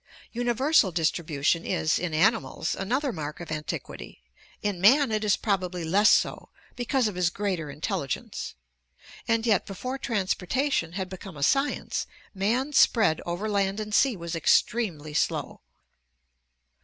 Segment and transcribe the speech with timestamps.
[0.31, 4.23] Universal distribution is, in animals, another mark of antiquity;
[4.63, 8.55] in man, it is probably less so because of his greater intelligence.
[9.27, 14.35] And yet before transportation had become a science man's spread over land and sea was
[14.35, 15.61] extremely slow.